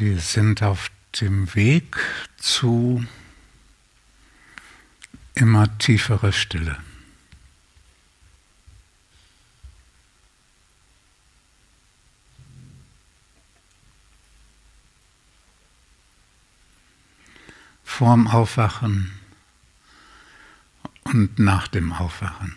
[0.00, 0.90] Wir sind auf
[1.20, 1.98] dem Weg
[2.38, 3.04] zu
[5.34, 6.78] immer tieferer Stille.
[17.84, 19.12] Vorm Aufwachen
[21.04, 22.56] und nach dem Aufwachen.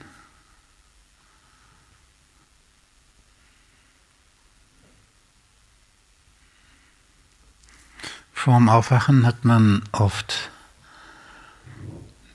[8.44, 10.52] Vorm Aufwachen hat man oft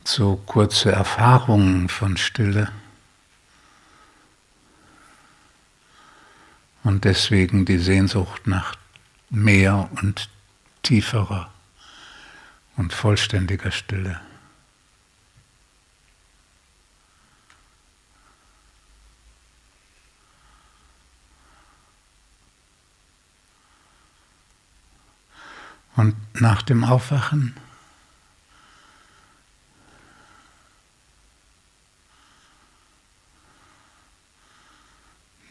[0.05, 2.73] so kurze Erfahrungen von Stille
[6.83, 8.75] und deswegen die Sehnsucht nach
[9.29, 10.31] mehr und
[10.83, 11.51] tieferer
[12.79, 14.19] und vollständiger Stille.
[25.99, 27.57] Und nach dem Aufwachen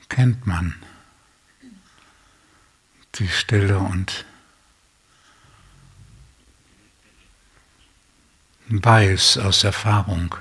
[0.07, 0.73] kennt man
[3.15, 4.23] die Stille und
[8.69, 10.33] weiß aus Erfahrung,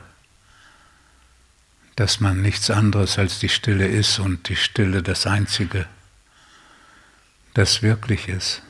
[1.96, 5.88] dass man nichts anderes als die Stille ist und die Stille das Einzige,
[7.54, 8.62] das wirklich ist.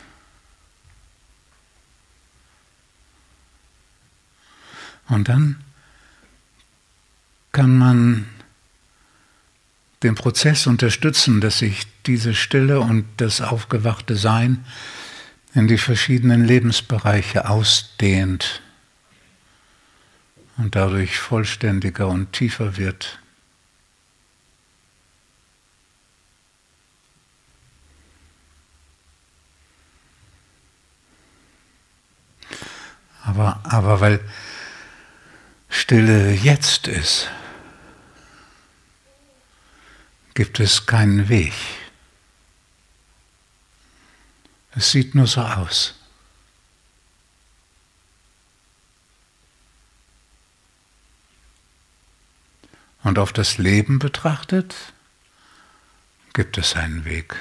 [5.09, 5.63] Und dann
[7.53, 8.27] kann man
[10.03, 14.65] den Prozess unterstützen, dass sich diese Stille und das aufgewachte Sein
[15.55, 18.61] in die verschiedenen Lebensbereiche ausdehnt
[20.59, 23.19] und dadurch vollständiger und tiefer wird.
[33.25, 34.21] Aber, aber weil
[35.87, 37.31] Stille jetzt ist,
[40.35, 41.53] gibt es keinen Weg.
[44.75, 45.95] Es sieht nur so aus.
[53.05, 54.75] Und auf das Leben betrachtet,
[56.33, 57.37] gibt es einen Weg.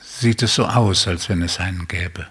[0.00, 2.30] Sieht es so aus, als wenn es einen gäbe.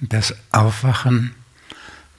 [0.00, 1.34] Das Aufwachen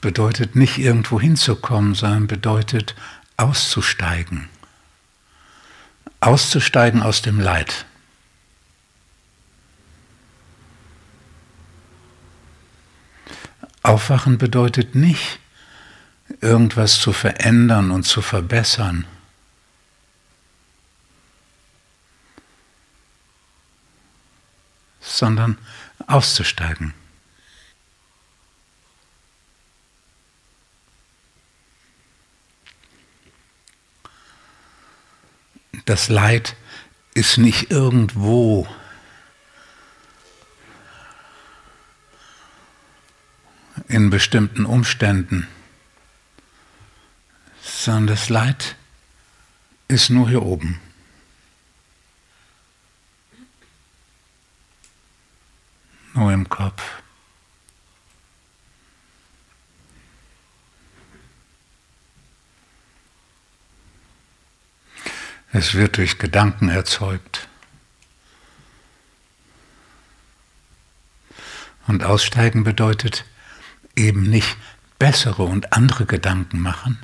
[0.01, 2.95] bedeutet nicht irgendwo hinzukommen, sondern bedeutet
[3.37, 4.49] auszusteigen.
[6.19, 7.85] Auszusteigen aus dem Leid.
[13.81, 15.39] Aufwachen bedeutet nicht,
[16.39, 19.05] irgendwas zu verändern und zu verbessern.
[25.21, 25.57] sondern
[26.07, 26.93] auszusteigen.
[35.91, 36.55] Das Leid
[37.13, 38.65] ist nicht irgendwo.
[43.87, 45.49] in bestimmten Umständen,
[47.61, 48.77] sondern das Leid
[49.89, 50.79] ist nur hier oben.
[56.13, 56.81] Nur im Kopf.
[65.53, 67.47] Es wird durch Gedanken erzeugt.
[71.87, 73.25] Und aussteigen bedeutet
[73.95, 74.55] eben nicht
[74.97, 76.99] bessere und andere Gedanken machen,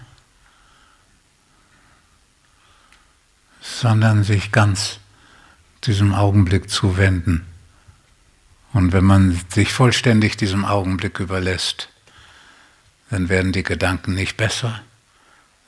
[3.59, 4.99] sondern sich ganz
[5.83, 7.45] diesem Augenblick zuwenden.
[8.71, 11.89] Und wenn man sich vollständig diesem Augenblick überlässt,
[13.09, 14.81] dann werden die Gedanken nicht besser,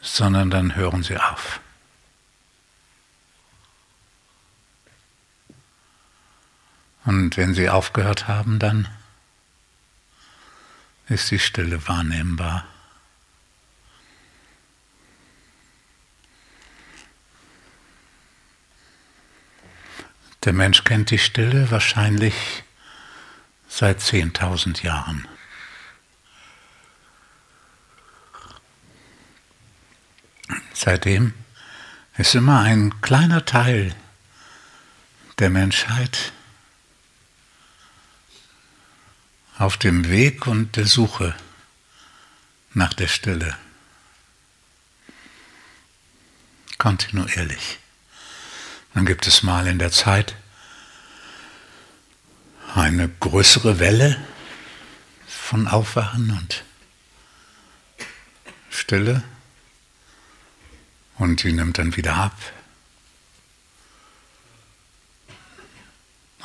[0.02, 1.60] sondern dann hören sie auf.
[7.10, 8.88] Und wenn sie aufgehört haben, dann
[11.08, 12.68] ist die Stille wahrnehmbar.
[20.44, 22.64] Der Mensch kennt die Stille wahrscheinlich
[23.68, 25.28] seit 10.000 Jahren.
[30.76, 31.34] Seitdem
[32.18, 33.96] ist immer ein kleiner Teil
[35.40, 36.34] der Menschheit
[39.60, 41.36] auf dem Weg und der Suche
[42.74, 43.58] nach der Stille.
[46.78, 47.78] Kontinuierlich.
[48.94, 50.36] Dann gibt es mal in der Zeit
[52.74, 54.26] eine größere Welle
[55.28, 56.64] von Aufwachen und
[58.70, 59.24] Stille
[61.18, 62.38] und die nimmt dann wieder ab.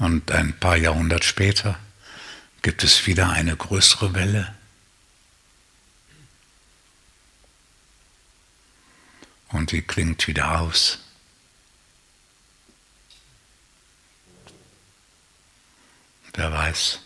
[0.00, 1.78] Und ein paar Jahrhunderte später
[2.64, 4.54] gibt es wieder eine größere Welle.
[9.48, 10.98] Und die klingt wieder aus.
[16.32, 17.00] Wer weiß.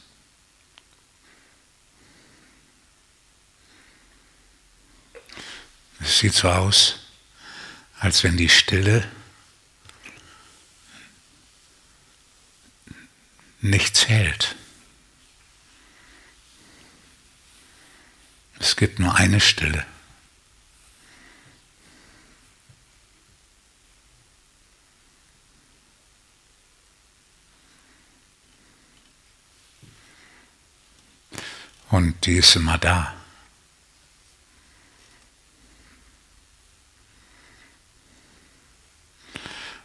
[5.98, 7.00] Es sieht so aus,
[7.98, 9.10] als wenn die Stille
[13.60, 14.54] nicht zählt.
[18.78, 19.84] Gibt nur eine Stille.
[31.90, 33.14] Und die ist immer da.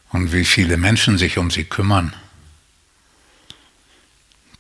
[0.09, 2.15] Und wie viele Menschen sich um sie kümmern,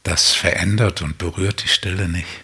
[0.01, 2.43] das verändert und berührt die Stille nicht.